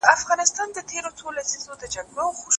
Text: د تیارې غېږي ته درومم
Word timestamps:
د 0.03 0.03
تیارې 0.03 1.11
غېږي 1.35 1.59
ته 1.79 1.85
درومم 1.93 2.39